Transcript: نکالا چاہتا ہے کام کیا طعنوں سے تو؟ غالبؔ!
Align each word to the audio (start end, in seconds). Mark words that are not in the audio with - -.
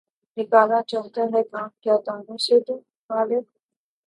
نکالا 0.37 0.79
چاہتا 0.89 1.21
ہے 1.33 1.41
کام 1.51 1.69
کیا 1.83 1.95
طعنوں 2.05 2.37
سے 2.45 2.55
تو؟ 2.65 2.75
غالبؔ! 3.09 3.45